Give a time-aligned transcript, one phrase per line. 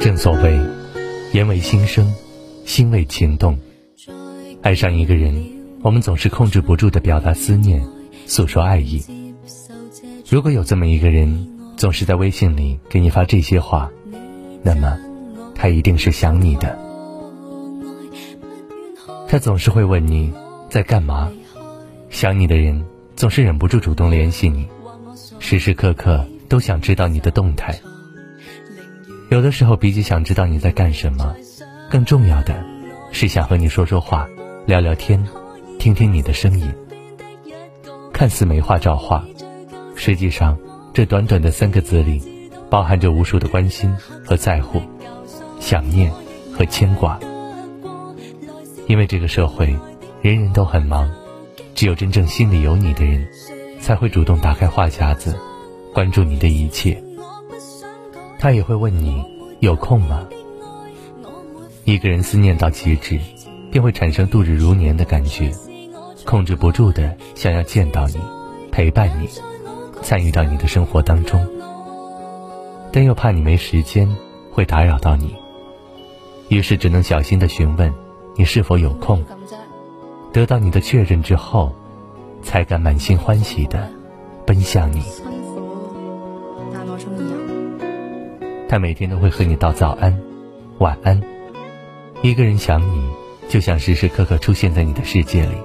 [0.00, 0.58] 正所谓，
[1.34, 2.10] 言为心声，
[2.64, 3.58] 心为情动。
[4.62, 5.34] 爱上一个人，
[5.82, 7.86] 我们总是控制不住的表达思念，
[8.24, 9.04] 诉说爱意。
[10.26, 11.46] 如果有这么一个人，
[11.76, 13.90] 总是在微信里给你发这些话，
[14.62, 14.98] 那么，
[15.54, 16.78] 他一定是想你的。
[19.28, 20.32] 他总是会问你
[20.70, 21.30] 在干嘛，
[22.08, 22.82] 想你的人
[23.16, 24.66] 总是忍不住主动联系你，
[25.40, 27.78] 时时刻刻都想知道你的动态。
[29.30, 31.36] 有的时候比起想知道你在干什么，
[31.88, 32.64] 更重要的
[33.12, 34.28] 是想和你说说话、
[34.66, 35.24] 聊聊天，
[35.78, 36.68] 听听你的声音。
[38.12, 39.24] 看似没话找话，
[39.94, 40.58] 实际上
[40.92, 42.20] 这短短的三个字里，
[42.68, 43.94] 包含着无数的关心
[44.26, 44.82] 和在乎、
[45.60, 46.10] 想念
[46.52, 47.16] 和牵挂。
[48.88, 49.66] 因为这个社会，
[50.22, 51.08] 人人都很忙，
[51.76, 53.24] 只有真正心里有你的人，
[53.80, 55.38] 才会主动打开话匣子，
[55.94, 57.00] 关注你的一切。
[58.40, 59.22] 他也会问你
[59.58, 60.26] 有空吗？
[61.84, 63.20] 一个人思念到极致，
[63.70, 65.52] 便会产生度日如年的感觉，
[66.24, 68.18] 控制不住的想要见到你，
[68.72, 69.28] 陪伴你，
[70.00, 71.46] 参与到你的生活当中。
[72.90, 74.08] 但又怕你没时间，
[74.50, 75.34] 会打扰到你，
[76.48, 77.92] 于是只能小心的询问
[78.36, 79.22] 你是否有空。
[80.32, 81.74] 得到你的确认之后，
[82.42, 83.86] 才敢满心欢喜的
[84.46, 85.02] 奔向你。
[88.70, 90.16] 他每天都会和你道早安、
[90.78, 91.20] 晚安。
[92.22, 93.10] 一个人想你，
[93.48, 95.56] 就想时时刻刻出现在你的世界里。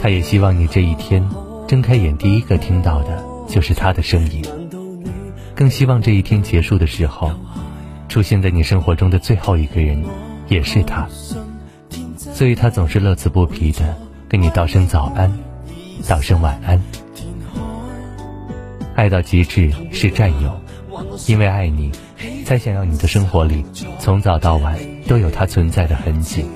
[0.00, 1.24] 他也希望你这一天
[1.68, 4.44] 睁开眼第一个听到的就是他的声音，
[5.54, 7.30] 更希望这一天结束的时候，
[8.08, 10.02] 出现在你生活中的最后一个人
[10.48, 11.06] 也是他。
[12.18, 13.96] 所以他总是乐此不疲的
[14.28, 15.32] 跟你道声早安，
[16.08, 16.82] 道声晚安。
[18.96, 20.60] 爱到极致是占有，
[21.28, 21.92] 因为爱你。
[22.48, 23.62] 才想要你的生活里，
[24.00, 24.74] 从早到晚
[25.06, 26.46] 都有他存在的痕迹。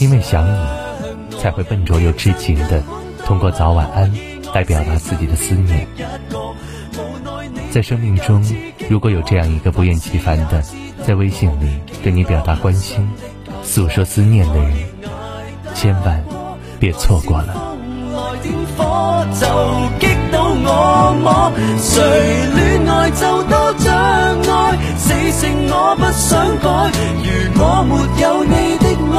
[0.00, 2.82] 因为想你，才会笨拙又痴情的
[3.24, 4.12] 通过早晚安
[4.52, 5.86] 来表达自己的思念。
[7.70, 8.44] 在生命中，
[8.90, 10.64] 如果有这样一个不厌其烦的
[11.04, 13.08] 在微信里对你表达关心、
[13.62, 14.72] 诉说思念的人，
[15.76, 16.24] 千万
[16.80, 17.76] 别错过了。
[26.38, 26.66] 想改，
[27.24, 27.26] 如
[27.58, 29.18] 我没有你的爱，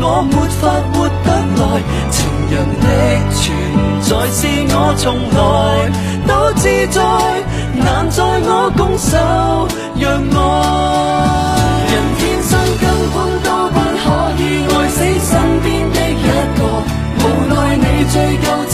[0.00, 0.62] 我没法
[0.94, 1.28] 活得
[1.60, 1.62] 来。
[2.10, 2.16] 情
[2.48, 2.86] 人的
[3.36, 3.36] 存
[4.00, 4.40] 在是
[4.72, 5.04] 我从
[5.36, 5.38] 来
[6.26, 6.96] 都自在，
[7.76, 9.12] 难在我拱手
[10.00, 10.08] 让
[10.40, 10.40] 爱。
[11.92, 12.50] 人天生
[12.80, 12.82] 根
[13.12, 14.02] 本都不可
[14.40, 16.24] 以爱死身边的一
[16.56, 16.60] 个，
[17.20, 18.73] 无奈你最够。